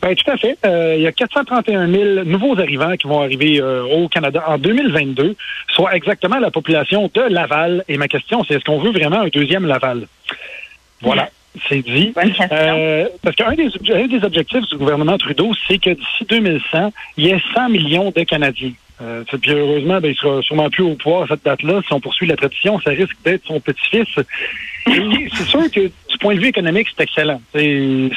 Ben, 0.01 0.15
tout 0.15 0.31
à 0.31 0.37
fait. 0.37 0.57
Euh, 0.65 0.95
il 0.97 1.01
y 1.01 1.07
a 1.07 1.11
431 1.11 1.87
000 1.87 2.23
nouveaux 2.25 2.59
arrivants 2.59 2.95
qui 2.95 3.07
vont 3.07 3.21
arriver 3.21 3.59
euh, 3.59 3.83
au 3.83 4.07
Canada 4.07 4.43
en 4.47 4.57
2022, 4.57 5.35
soit 5.69 5.95
exactement 5.95 6.39
la 6.39 6.51
population 6.51 7.09
de 7.13 7.21
Laval. 7.21 7.83
Et 7.87 7.97
ma 7.97 8.07
question, 8.07 8.43
c'est 8.43 8.55
est-ce 8.55 8.65
qu'on 8.65 8.79
veut 8.79 8.91
vraiment 8.91 9.21
un 9.21 9.27
deuxième 9.27 9.65
Laval? 9.65 10.07
Voilà, 11.01 11.29
c'est 11.67 11.81
dit. 11.81 12.13
Euh, 12.51 13.07
parce 13.21 13.35
qu'un 13.35 13.53
des, 13.53 13.69
un 13.93 14.07
des 14.07 14.23
objectifs 14.23 14.67
du 14.69 14.77
gouvernement 14.77 15.17
Trudeau, 15.17 15.53
c'est 15.67 15.77
que 15.77 15.91
d'ici 15.91 16.25
2100, 16.27 16.91
il 17.17 17.25
y 17.25 17.29
ait 17.29 17.41
100 17.53 17.69
millions 17.69 18.11
de 18.15 18.23
Canadiens. 18.23 18.71
Euh, 19.01 19.23
puis 19.41 19.51
heureusement, 19.51 19.99
ben, 19.99 20.11
il 20.11 20.15
sera 20.15 20.41
sûrement 20.41 20.69
plus 20.69 20.83
au 20.83 20.95
pouvoir 20.95 21.23
à 21.23 21.27
cette 21.27 21.43
date-là. 21.43 21.81
Si 21.85 21.93
on 21.93 21.99
poursuit 21.99 22.27
la 22.27 22.35
tradition, 22.35 22.79
ça 22.79 22.91
risque 22.91 23.17
d'être 23.23 23.45
son 23.45 23.59
petit-fils. 23.59 24.07
Et 24.87 25.27
c'est 25.35 25.47
sûr 25.47 25.69
que 25.71 25.81
du 25.81 26.17
point 26.19 26.35
de 26.35 26.39
vue 26.39 26.47
économique, 26.47 26.87
c'est 26.95 27.03
excellent. 27.03 27.41
Puis 27.53 28.11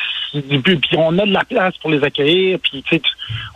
on 0.97 1.19
a 1.19 1.27
de 1.27 1.33
la 1.33 1.45
place 1.45 1.77
pour 1.79 1.91
les 1.91 2.05
accueillir. 2.05 2.59
Puis 2.61 2.85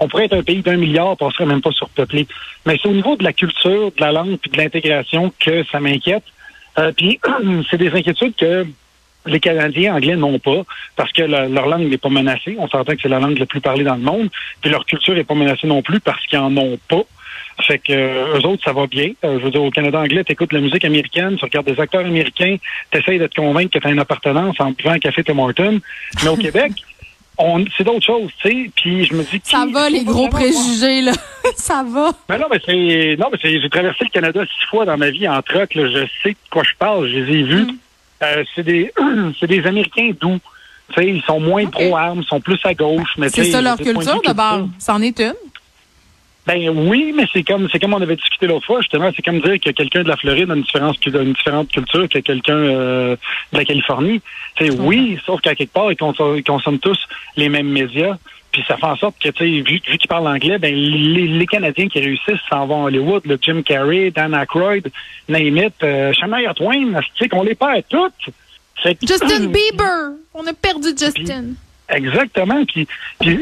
on 0.00 0.08
pourrait 0.08 0.24
être 0.24 0.36
un 0.36 0.42
pays 0.42 0.62
d'un 0.62 0.76
milliard, 0.76 1.16
puis 1.16 1.26
on 1.26 1.30
serait 1.30 1.46
même 1.46 1.62
pas 1.62 1.72
surpeuplé. 1.72 2.26
Mais 2.66 2.76
c'est 2.80 2.88
au 2.88 2.92
niveau 2.92 3.16
de 3.16 3.24
la 3.24 3.32
culture, 3.32 3.92
de 3.96 4.00
la 4.00 4.12
langue, 4.12 4.38
puis 4.38 4.50
de 4.50 4.56
l'intégration 4.56 5.32
que 5.38 5.64
ça 5.64 5.78
m'inquiète. 5.78 6.24
Euh, 6.78 6.90
puis 6.92 7.20
c'est 7.70 7.78
des 7.78 7.90
inquiétudes 7.90 8.34
que 8.34 8.66
les 9.26 9.40
Canadiens 9.40 9.94
anglais 9.94 10.16
n'ont 10.16 10.38
pas 10.38 10.62
parce 10.96 11.12
que 11.12 11.22
la- 11.22 11.48
leur 11.48 11.66
langue 11.66 11.88
n'est 11.88 11.98
pas 11.98 12.08
menacée. 12.08 12.56
On 12.58 12.68
s'entend 12.68 12.94
que 12.94 13.02
c'est 13.02 13.08
la 13.08 13.20
langue 13.20 13.38
la 13.38 13.46
plus 13.46 13.60
parlée 13.60 13.84
dans 13.84 13.94
le 13.94 14.00
monde. 14.02 14.28
Puis 14.60 14.70
leur 14.70 14.84
culture 14.84 15.14
n'est 15.14 15.24
pas 15.24 15.34
menacée 15.34 15.66
non 15.66 15.82
plus 15.82 16.00
parce 16.00 16.24
qu'ils 16.26 16.38
en 16.38 16.56
ont 16.56 16.78
pas. 16.88 17.02
Fait 17.66 17.78
que 17.78 17.92
euh, 17.92 18.38
eux 18.38 18.46
autres, 18.46 18.64
ça 18.64 18.72
va 18.72 18.86
bien. 18.86 19.10
Euh, 19.24 19.38
je 19.38 19.44
veux 19.44 19.50
dire, 19.50 19.62
au 19.62 19.70
Canada 19.70 20.00
anglais, 20.00 20.24
tu 20.24 20.32
écoutes 20.32 20.52
la 20.52 20.60
musique 20.60 20.84
américaine, 20.84 21.36
tu 21.36 21.44
regardes 21.44 21.66
des 21.66 21.78
acteurs 21.78 22.04
américains, 22.04 22.56
tu 22.90 22.98
essaies 22.98 23.18
de 23.18 23.26
te 23.26 23.34
convaincre 23.40 23.70
que 23.72 23.78
tu 23.78 23.86
as 23.86 23.90
une 23.90 23.98
appartenance 24.00 24.56
en 24.58 24.70
buvant 24.72 24.92
un 24.92 24.98
café 24.98 25.22
Tim 25.22 25.38
Hortons. 25.38 25.80
Mais 26.22 26.28
au 26.30 26.36
Québec, 26.46 26.72
on, 27.38 27.64
c'est 27.76 27.84
d'autres 27.84 28.04
choses, 28.06 28.30
tu 28.42 28.48
sais. 28.50 28.70
Puis 28.74 29.04
je 29.04 29.14
me 29.14 29.22
dis... 29.22 29.40
Ça 29.44 29.66
va, 29.70 29.88
les 29.90 30.02
gros 30.04 30.28
préjugés, 30.28 31.02
là? 31.02 31.12
ça 31.56 31.84
va. 31.86 32.10
mais 32.28 32.38
non, 32.38 32.46
mais 32.50 32.60
c'est. 32.64 33.16
Non, 33.18 33.28
mais 33.30 33.38
c'est. 33.40 33.60
J'ai 33.60 33.68
traversé 33.70 34.04
le 34.04 34.10
Canada 34.10 34.42
six 34.44 34.66
fois 34.68 34.84
dans 34.86 34.96
ma 34.96 35.10
vie 35.10 35.28
en 35.28 35.40
truck. 35.42 35.74
là. 35.74 35.88
Je 35.88 36.06
sais 36.22 36.30
de 36.30 36.36
quoi 36.50 36.62
je 36.62 36.74
parle. 36.78 37.06
Je 37.08 37.18
les 37.18 37.38
ai 37.38 37.42
vus. 37.42 37.62
Mm. 37.64 37.76
Euh, 38.22 38.44
c'est 38.54 38.62
des. 38.62 38.92
c'est 39.40 39.46
des 39.46 39.66
Américains 39.66 40.10
doux. 40.20 40.38
Tu 40.92 41.00
sais, 41.02 41.08
ils 41.08 41.22
sont 41.22 41.40
moins 41.40 41.64
Ok. 41.64 41.70
pro-armes, 41.72 42.22
sont 42.24 42.40
plus 42.40 42.58
à 42.64 42.74
gauche. 42.74 43.14
Mais 43.16 43.28
C'est 43.30 43.44
ça 43.50 43.62
leur 43.62 43.76
culture 43.78 44.20
base. 44.34 44.66
C'en 44.78 45.00
est 45.00 45.18
une. 45.20 45.34
Ben 46.46 46.68
oui, 46.70 47.12
mais 47.14 47.24
c'est 47.32 47.44
comme 47.44 47.68
c'est 47.70 47.78
comme 47.78 47.94
on 47.94 48.02
avait 48.02 48.16
discuté 48.16 48.48
l'autre 48.48 48.66
fois, 48.66 48.80
justement, 48.80 49.10
c'est 49.14 49.22
comme 49.22 49.40
dire 49.40 49.60
que 49.60 49.70
quelqu'un 49.70 50.02
de 50.02 50.08
la 50.08 50.16
Floride 50.16 50.50
a 50.50 50.54
une 50.54 50.62
différence 50.62 50.96
a 51.04 51.18
une 51.18 51.34
différente 51.34 51.68
culture 51.70 52.08
que 52.08 52.18
quelqu'un 52.18 52.56
euh, 52.56 53.16
de 53.52 53.58
la 53.58 53.64
Californie. 53.64 54.20
Sais, 54.58 54.70
oui, 54.70 55.18
sauf 55.24 55.40
qu'à 55.40 55.54
quelque 55.54 55.72
part, 55.72 55.92
ils 55.92 55.96
consomment, 55.96 56.36
ils 56.36 56.44
consomment 56.44 56.80
tous 56.80 56.98
les 57.36 57.48
mêmes 57.48 57.68
médias. 57.68 58.16
Puis 58.50 58.62
ça 58.68 58.76
fait 58.76 58.86
en 58.86 58.96
sorte 58.96 59.16
que, 59.18 59.30
tu 59.30 59.38
sais, 59.38 59.62
vu, 59.62 59.80
vu 59.88 59.98
qu'ils 59.98 60.08
parlent 60.08 60.26
anglais, 60.26 60.58
ben 60.58 60.74
les, 60.74 61.26
les 61.26 61.46
Canadiens 61.46 61.88
qui 61.88 62.00
réussissent 62.00 62.42
s'en 62.50 62.66
vont 62.66 62.82
à 62.82 62.86
Hollywood, 62.88 63.22
le 63.24 63.38
Jim 63.40 63.62
Carrey, 63.62 64.10
Dan 64.10 64.34
Aykroyd, 64.34 64.90
name 65.28 65.56
it, 65.56 65.74
euh, 65.82 66.12
Shania 66.12 66.52
Twain, 66.52 67.00
tu 67.00 67.18
sais 67.18 67.28
qu'on 67.28 67.44
les 67.44 67.54
perd 67.54 67.84
toutes. 67.88 68.34
Justin 68.84 69.46
Bieber. 69.46 70.16
On 70.34 70.46
a 70.46 70.52
perdu 70.52 70.88
Justin. 70.88 71.54
Exactement. 71.88 72.64
Puis, 72.64 72.86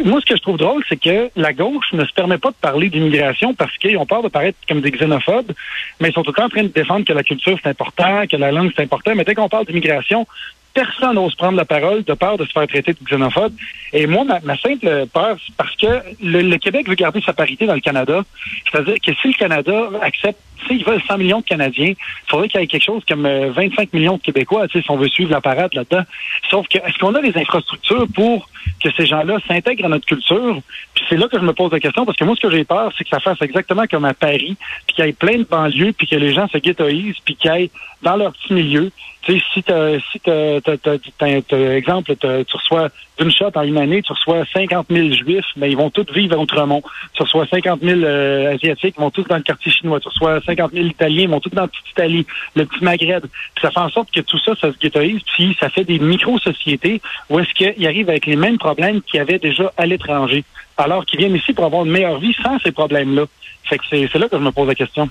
moi, 0.04 0.20
ce 0.20 0.26
que 0.26 0.36
je 0.36 0.42
trouve 0.42 0.56
drôle, 0.56 0.82
c'est 0.88 1.00
que 1.00 1.30
la 1.36 1.52
gauche 1.52 1.92
ne 1.92 2.04
se 2.04 2.12
permet 2.12 2.38
pas 2.38 2.50
de 2.50 2.56
parler 2.60 2.88
d'immigration 2.88 3.54
parce 3.54 3.76
qu'ils 3.78 3.96
ont 3.96 4.06
peur 4.06 4.22
de 4.22 4.28
paraître 4.28 4.58
comme 4.68 4.80
des 4.80 4.90
xénophobes, 4.90 5.52
mais 6.00 6.08
ils 6.08 6.12
sont 6.12 6.22
tout 6.22 6.32
le 6.32 6.36
temps 6.36 6.46
en 6.46 6.48
train 6.48 6.62
de 6.62 6.68
défendre 6.68 7.04
que 7.04 7.12
la 7.12 7.22
culture, 7.22 7.56
c'est 7.62 7.68
important, 7.68 8.26
que 8.26 8.36
la 8.36 8.50
langue, 8.50 8.72
c'est 8.74 8.82
important. 8.82 9.14
Mais 9.14 9.24
dès 9.24 9.34
qu'on 9.34 9.48
parle 9.48 9.66
d'immigration, 9.66 10.26
personne 10.74 11.14
n'ose 11.14 11.34
prendre 11.34 11.56
la 11.56 11.64
parole 11.64 12.02
de 12.04 12.14
peur 12.14 12.38
de 12.38 12.44
se 12.44 12.52
faire 12.52 12.66
traiter 12.66 12.92
de 12.92 12.98
xénophobe. 13.04 13.52
Et 13.92 14.06
moi, 14.06 14.24
ma, 14.24 14.40
ma 14.40 14.56
simple 14.56 15.06
peur, 15.12 15.36
c'est 15.44 15.54
parce 15.56 15.76
que 15.76 16.00
le, 16.22 16.42
le 16.42 16.58
Québec 16.58 16.88
veut 16.88 16.94
garder 16.94 17.20
sa 17.24 17.32
parité 17.32 17.66
dans 17.66 17.74
le 17.74 17.80
Canada. 17.80 18.22
C'est-à-dire 18.70 18.96
que 19.04 19.12
si 19.20 19.28
le 19.28 19.34
Canada 19.34 19.90
accepte, 20.02 20.40
s'ils 20.66 20.84
veulent 20.84 21.02
100 21.02 21.18
millions 21.18 21.40
de 21.40 21.44
Canadiens, 21.44 21.94
il 21.96 22.30
faudrait 22.30 22.48
qu'il 22.48 22.60
y 22.60 22.64
ait 22.64 22.66
quelque 22.66 22.84
chose 22.84 23.02
comme 23.08 23.26
euh, 23.26 23.50
25 23.50 23.92
millions 23.92 24.16
de 24.16 24.22
Québécois, 24.22 24.66
sais, 24.72 24.82
si 24.82 24.90
on 24.90 24.96
veut 24.96 25.08
suivre 25.08 25.30
la 25.30 25.40
parade 25.40 25.74
là-dedans. 25.74 26.02
Sauf 26.48 26.66
que, 26.68 26.78
est-ce 26.78 26.98
qu'on 26.98 27.14
a 27.14 27.20
les 27.20 27.36
infrastructures 27.36 28.06
pour 28.14 28.48
que 28.82 28.90
ces 28.96 29.06
gens-là 29.06 29.38
s'intègrent 29.46 29.86
à 29.86 29.88
notre 29.88 30.06
culture? 30.06 30.60
Puis 30.94 31.04
c'est 31.08 31.16
là 31.16 31.28
que 31.28 31.38
je 31.38 31.44
me 31.44 31.52
pose 31.52 31.72
la 31.72 31.80
question, 31.80 32.04
parce 32.04 32.16
que 32.16 32.24
moi, 32.24 32.34
ce 32.36 32.46
que 32.46 32.50
j'ai 32.50 32.64
peur, 32.64 32.92
c'est 32.96 33.04
que 33.04 33.10
ça 33.10 33.20
fasse 33.20 33.40
exactement 33.42 33.84
comme 33.90 34.04
à 34.04 34.14
Paris, 34.14 34.56
puis 34.86 34.96
qu'il 34.96 35.04
y 35.04 35.08
ait 35.08 35.12
plein 35.12 35.38
de 35.38 35.44
banlieues, 35.44 35.92
puis 35.92 36.06
que 36.06 36.16
les 36.16 36.32
gens 36.32 36.48
se 36.48 36.58
ghettoisent, 36.58 37.18
puis 37.24 37.36
qu'ils 37.36 37.50
aillent 37.50 37.70
dans 38.02 38.16
leur 38.16 38.32
petit 38.32 38.52
milieu. 38.52 38.90
Tu 39.22 39.34
sais, 39.34 39.44
si 39.52 39.62
t'as, 39.62 39.98
si 40.12 40.20
t'as, 40.20 40.60
t'as, 40.60 41.74
exemple, 41.74 42.14
tu 42.16 42.56
reçois 42.56 42.88
d'une 43.20 43.30
shot 43.30 43.50
en 43.54 43.62
une 43.62 43.76
année, 43.78 44.02
tu 44.02 44.12
reçois 44.12 44.44
50 44.52 44.86
000 44.88 45.12
juifs, 45.12 45.44
mais 45.56 45.70
ils 45.70 45.76
vont 45.76 45.90
tous 45.90 46.06
vivre 46.12 46.36
à 46.36 46.38
Outremont. 46.38 46.82
Tu 47.12 47.22
reçois 47.22 47.46
50 47.46 47.80
000 47.82 48.00
euh, 48.00 48.54
asiatiques, 48.54 48.94
ils 48.96 49.00
vont 49.00 49.10
tous 49.10 49.24
dans 49.24 49.36
le 49.36 49.42
quartier 49.42 49.70
chinois. 49.70 50.00
Tu 50.00 50.08
reçois 50.08 50.40
50 50.40 50.72
000 50.72 50.86
italiens, 50.86 51.22
ils 51.24 51.28
vont 51.28 51.40
tous 51.40 51.50
dans 51.50 51.68
petite 51.68 51.90
Italie, 51.90 52.26
le 52.54 52.64
petit 52.64 52.82
Maghreb. 52.82 53.24
Puis 53.54 53.62
ça 53.62 53.70
fait 53.70 53.80
en 53.80 53.90
sorte 53.90 54.10
que 54.10 54.20
tout 54.20 54.38
ça, 54.38 54.54
ça 54.60 54.72
se 54.72 54.78
ghettoise, 54.78 55.20
puis 55.34 55.56
ça 55.60 55.68
fait 55.68 55.84
des 55.84 55.98
micro-sociétés 55.98 57.02
où 57.28 57.38
est-ce 57.38 57.52
qu'ils 57.52 57.86
arrivent 57.86 58.08
avec 58.08 58.26
les 58.26 58.36
mêmes 58.36 58.58
problèmes 58.58 59.02
qu'il 59.02 59.18
y 59.18 59.20
avait 59.20 59.38
déjà 59.38 59.70
à 59.76 59.86
l'étranger, 59.86 60.44
alors 60.78 61.04
qu'ils 61.04 61.18
viennent 61.18 61.36
ici 61.36 61.52
pour 61.52 61.66
avoir 61.66 61.84
une 61.84 61.92
meilleure 61.92 62.18
vie 62.18 62.34
sans 62.42 62.58
ces 62.60 62.72
problèmes-là. 62.72 63.24
Fait 63.64 63.78
que 63.78 63.84
c'est 63.90 64.18
là 64.18 64.28
que 64.28 64.36
je 64.38 64.42
me 64.42 64.50
pose 64.50 64.66
la 64.66 64.74
question. 64.74 65.08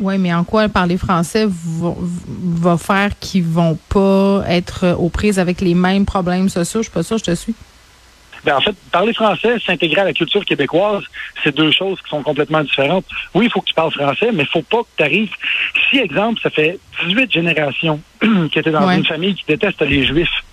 Oui, 0.00 0.18
mais 0.18 0.34
en 0.34 0.42
quoi 0.44 0.68
parler 0.68 0.96
français 0.96 1.46
va, 1.48 1.94
va 1.96 2.76
faire 2.76 3.18
qu'ils 3.18 3.44
vont 3.44 3.78
pas 3.88 4.42
être 4.48 4.96
aux 4.98 5.08
prises 5.08 5.38
avec 5.38 5.60
les 5.60 5.74
mêmes 5.74 6.04
problèmes 6.04 6.48
sociaux? 6.48 6.80
Je 6.80 6.84
suis 6.88 6.92
pas 6.92 7.02
sûre, 7.04 7.18
je 7.18 7.24
te 7.24 7.34
suis. 7.34 7.54
Ben, 8.44 8.56
en 8.56 8.60
fait, 8.60 8.74
parler 8.92 9.14
français, 9.14 9.56
s'intégrer 9.64 10.02
à 10.02 10.04
la 10.04 10.12
culture 10.12 10.44
québécoise, 10.44 11.02
c'est 11.42 11.54
deux 11.56 11.70
choses 11.70 11.98
qui 12.02 12.10
sont 12.10 12.22
complètement 12.22 12.62
différentes. 12.62 13.06
Oui, 13.32 13.46
il 13.46 13.50
faut 13.50 13.60
que 13.62 13.66
tu 13.68 13.72
parles 13.74 13.92
français, 13.92 14.32
mais 14.34 14.42
il 14.42 14.48
faut 14.48 14.60
pas 14.62 14.82
que 14.82 14.88
tu 14.98 15.02
arrives. 15.02 15.30
Si, 15.88 15.98
exemple, 15.98 16.40
ça 16.42 16.50
fait 16.50 16.78
18 17.06 17.32
générations 17.32 18.00
que 18.20 18.48
tu 18.48 18.58
es 18.58 18.70
dans 18.70 18.86
Ouais. 18.86 18.98
une 18.98 19.06
famille 19.06 19.34
qui 19.34 19.44
déteste 19.48 19.80
les 19.80 20.04
Juifs, 20.04 20.43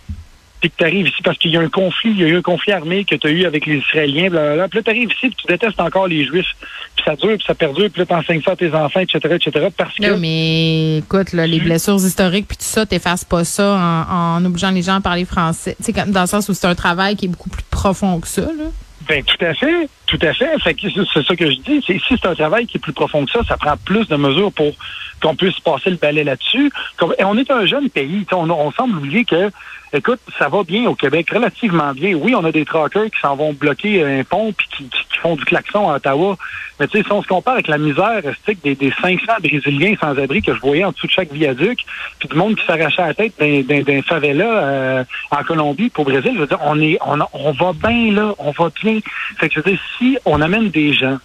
puis 0.62 0.70
que 0.70 0.76
tu 0.78 0.84
arrives 0.84 1.08
ici 1.08 1.22
parce 1.24 1.38
qu'il 1.40 1.52
y 1.52 1.58
a 1.58 1.60
un 1.60 1.70
conflit, 1.70 2.12
il 2.12 2.20
y 2.20 2.24
a 2.24 2.28
eu 2.28 2.38
un 2.38 2.42
conflit 2.44 2.72
armé 2.72 3.04
que 3.04 3.16
tu 3.16 3.28
as 3.28 3.32
eu 3.32 3.46
avec 3.46 3.66
les 3.66 3.78
Israéliens, 3.78 4.30
blablabla. 4.30 4.68
Puis 4.68 4.80
là, 4.80 4.84
tu 4.84 4.90
arrives 4.92 5.10
ici 5.10 5.30
puis 5.30 5.36
tu 5.36 5.48
détestes 5.48 5.80
encore 5.82 6.08
les 6.08 6.24
Juifs. 6.24 6.56
Puis 6.96 7.04
ça 7.04 7.16
dure, 7.16 7.36
puis 7.36 7.46
ça 7.46 7.56
perdure, 7.56 7.90
puis 7.90 8.02
là, 8.02 8.06
tu 8.06 8.14
enseignes 8.14 8.42
ça 8.44 8.52
à 8.52 8.56
tes 8.56 8.72
enfants, 8.74 9.00
etc., 9.00 9.20
etc., 9.36 9.68
parce 9.76 9.96
que... 9.96 10.04
Là, 10.04 10.18
mais 10.18 11.00
écoute, 11.00 11.34
là, 11.34 11.48
les 11.48 11.60
blessures 11.60 11.96
historiques 11.96 12.48
puis 12.48 12.58
tout 12.58 12.64
ça, 12.64 12.86
t'effaces 12.86 13.26
pas 13.26 13.44
ça 13.44 13.76
en, 14.10 14.38
en 14.38 14.46
obligeant 14.46 14.72
les 14.72 14.84
gens 14.84 14.96
à 14.96 15.02
parler 15.02 15.26
français. 15.26 15.76
Tu 15.84 15.92
sais, 15.92 16.06
dans 16.06 16.22
le 16.22 16.28
sens 16.28 16.48
où 16.48 16.54
c'est 16.54 16.68
un 16.68 16.76
travail 16.76 17.16
qui 17.16 17.26
est 17.26 17.30
beaucoup 17.30 17.50
plus 17.50 17.64
profond 17.72 18.20
que 18.20 18.28
ça, 18.28 18.42
là. 18.42 18.70
Ben 19.08 19.24
tout 19.24 19.44
à 19.44 19.54
fait, 19.54 19.90
tout 20.06 20.20
à 20.22 20.34
fait. 20.34 20.60
Fait 20.60 20.76
c'est 20.82 21.24
ça 21.24 21.36
que 21.36 21.50
je 21.50 21.58
dis. 21.58 21.84
C'est 21.86 22.00
si 22.00 22.16
c'est 22.18 22.28
un 22.28 22.36
travail 22.36 22.68
qui 22.68 22.78
est 22.78 22.80
plus 22.80 22.94
profond 22.94 23.26
que 23.26 23.32
ça, 23.32 23.40
ça 23.48 23.58
prend 23.58 23.76
plus 23.78 24.08
de 24.08 24.16
mesures 24.16 24.52
pour 24.52 24.74
qu'on 25.22 25.36
puisse 25.36 25.60
passer 25.60 25.90
le 25.90 25.98
balai 25.98 26.24
là-dessus. 26.24 26.72
Et 27.18 27.24
on 27.24 27.38
est 27.38 27.50
un 27.52 27.66
jeune 27.66 27.90
pays. 27.90 28.26
On, 28.32 28.72
semble 28.72 28.98
oublier 28.98 29.26
que, 29.26 29.52
écoute, 29.94 30.20
ça 30.38 30.50
va 30.50 30.64
bien 30.64 30.88
au 30.88 30.96
Québec, 30.96 31.30
relativement 31.32 31.94
bien. 31.94 32.14
Oui, 32.14 32.36
on 32.36 32.44
a 32.44 32.52
des 32.52 32.66
truckers 32.66 33.06
qui 33.06 33.20
s'en 33.22 33.36
vont 33.36 33.54
bloquer 33.54 34.04
un 34.04 34.24
pont 34.24 34.54
puis 34.54 34.68
qui 34.78 34.90
font 35.22 35.36
du 35.36 35.46
klaxon 35.46 35.90
à 35.90 35.96
Ottawa. 35.96 36.38
Mais 36.80 36.88
tu 36.88 36.98
sais, 36.98 37.04
si 37.04 37.12
on 37.12 37.22
se 37.22 37.28
compare 37.28 37.54
avec 37.56 37.68
la 37.68 37.78
misère 37.78 38.22
des, 38.64 38.76
des 38.76 38.92
500 39.02 39.20
Brésiliens 39.42 39.94
sans 40.02 40.18
abri 40.18 40.42
que 40.42 40.54
je 40.54 40.60
voyais 40.60 40.84
en 40.84 40.92
dessous 40.92 41.08
de 41.08 41.12
chaque 41.12 41.32
viaduc, 41.32 41.80
puis 42.20 42.28
du 42.30 42.36
monde 42.36 42.56
qui 42.56 42.66
s'arrachait 42.66 43.02
la 43.06 43.14
tête 43.14 43.34
d'un- 43.40 44.02
favela 44.02 44.46
euh, 44.46 45.04
en 45.30 45.44
Colombie 45.44 45.90
pour 45.90 46.06
Brésil, 46.06 46.32
je 46.36 46.40
veux 46.40 46.48
dire, 46.48 46.60
on 46.64 46.80
est, 46.82 46.98
on, 47.06 47.20
on 47.34 47.52
va 47.52 47.72
bien 47.74 48.12
là, 48.14 48.34
on 48.40 48.52
va 48.52 48.70
bien. 48.84 49.00
Fait 49.38 49.48
que 49.48 49.56
je 49.56 49.60
veux 49.60 49.72
dire, 49.72 49.80
si 49.98 50.18
on 50.26 50.42
amène 50.42 50.70
des 50.70 50.94
gens 50.94 51.18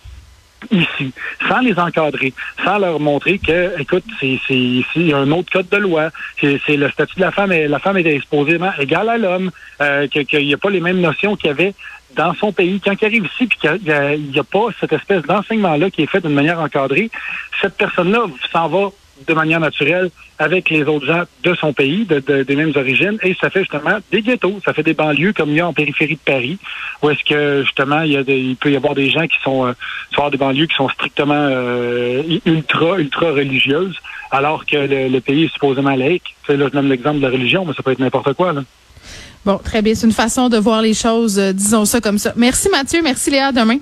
ici, 0.70 1.12
sans 1.48 1.60
les 1.60 1.78
encadrer, 1.78 2.32
sans 2.64 2.78
leur 2.78 2.98
montrer 2.98 3.38
que, 3.38 3.78
écoute, 3.80 4.04
c'est 4.18 4.26
ici 4.50 4.84
il 4.96 5.08
y 5.08 5.12
a 5.12 5.18
un 5.18 5.30
autre 5.30 5.52
code 5.52 5.68
de 5.68 5.76
loi, 5.76 6.10
c'est 6.40 6.58
le 6.76 6.90
statut 6.90 7.16
de 7.16 7.20
la 7.20 7.30
femme, 7.30 7.52
et 7.52 7.68
la 7.68 7.78
femme 7.78 7.98
est 7.98 8.20
supposément 8.20 8.72
égale 8.78 9.08
à 9.10 9.18
l'homme, 9.18 9.50
euh, 9.80 10.06
qu'il 10.08 10.44
n'y 10.46 10.54
a 10.54 10.58
pas 10.58 10.70
les 10.70 10.80
mêmes 10.80 11.00
notions 11.00 11.36
qu'il 11.36 11.48
y 11.48 11.50
avait 11.50 11.74
dans 12.14 12.34
son 12.34 12.52
pays. 12.52 12.80
Quand 12.82 12.94
il 13.00 13.04
arrive 13.04 13.26
ici, 13.26 13.46
puis 13.46 13.58
qu'il 13.58 13.80
n'y 13.82 13.90
a, 13.92 14.40
a 14.40 14.44
pas 14.44 14.66
cette 14.80 14.92
espèce 14.92 15.22
d'enseignement-là 15.22 15.90
qui 15.90 16.02
est 16.02 16.06
fait 16.10 16.20
d'une 16.20 16.34
manière 16.34 16.60
encadrée, 16.60 17.10
cette 17.60 17.76
personne-là 17.76 18.26
s'en 18.52 18.68
va 18.68 18.88
de 19.26 19.32
manière 19.32 19.60
naturelle 19.60 20.10
avec 20.38 20.68
les 20.68 20.82
autres 20.84 21.06
gens 21.06 21.22
de 21.42 21.54
son 21.54 21.72
pays, 21.72 22.04
de, 22.04 22.20
de- 22.20 22.42
des 22.42 22.54
mêmes 22.54 22.72
origines, 22.76 23.16
et 23.22 23.34
ça 23.40 23.48
fait 23.48 23.60
justement 23.60 23.96
des 24.12 24.20
ghettos, 24.20 24.60
ça 24.62 24.74
fait 24.74 24.82
des 24.82 24.92
banlieues 24.92 25.32
comme 25.32 25.48
il 25.50 25.56
y 25.56 25.60
a 25.60 25.66
en 25.66 25.72
périphérie 25.72 26.16
de 26.16 26.20
Paris, 26.20 26.58
où 27.00 27.08
est-ce 27.08 27.24
que 27.24 27.62
justement 27.62 28.02
il 28.02 28.12
y 28.12 28.16
a 28.18 28.22
des, 28.22 28.38
il 28.38 28.56
peut 28.56 28.70
y 28.70 28.76
avoir 28.76 28.94
des 28.94 29.08
gens 29.08 29.26
qui 29.26 29.38
sont 29.42 29.66
euh, 29.66 29.72
avoir 30.12 30.30
des 30.30 30.36
banlieues 30.36 30.66
qui 30.66 30.74
sont 30.76 30.90
strictement 30.90 31.32
euh, 31.34 32.22
ultra 32.44 32.98
ultra 32.98 33.30
religieuses, 33.30 33.96
alors 34.30 34.66
que 34.66 34.76
le, 34.76 35.08
le 35.08 35.20
pays 35.22 35.44
est 35.44 35.52
supposément 35.52 35.96
laïque. 35.96 36.34
Tu 36.44 36.52
sais, 36.52 36.56
là, 36.58 36.66
je 36.66 36.72
donne 36.72 36.90
l'exemple 36.90 37.16
de 37.20 37.22
la 37.26 37.30
religion, 37.32 37.64
mais 37.64 37.72
ça 37.72 37.82
peut 37.82 37.92
être 37.92 37.98
n'importe 38.00 38.34
quoi. 38.34 38.52
Là. 38.52 38.64
Bon, 39.44 39.58
très 39.62 39.80
bien. 39.82 39.94
C'est 39.94 40.06
une 40.06 40.12
façon 40.12 40.48
de 40.48 40.58
voir 40.58 40.82
les 40.82 40.94
choses, 40.94 41.38
euh, 41.38 41.52
disons 41.52 41.84
ça 41.84 42.00
comme 42.00 42.18
ça. 42.18 42.32
Merci 42.36 42.68
Mathieu, 42.68 43.00
merci 43.02 43.30
Léa, 43.30 43.52
demain. 43.52 43.78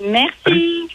Merci. 0.00 0.84